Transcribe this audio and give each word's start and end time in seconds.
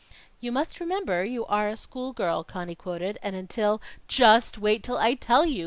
"You 0.39 0.51
must 0.51 0.79
remember 0.79 1.23
you 1.23 1.45
are 1.45 1.67
a 1.69 1.77
school 1.77 2.11
girl," 2.11 2.43
Conny 2.43 2.73
quoted, 2.73 3.19
"and 3.21 3.35
until" 3.35 3.83
"Just 4.21 4.57
wait 4.57 4.81
till 4.81 4.97
I 4.97 5.13
tell 5.13 5.45
you!" 5.45 5.59